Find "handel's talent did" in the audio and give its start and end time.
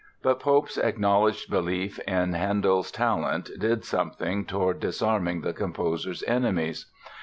2.33-3.85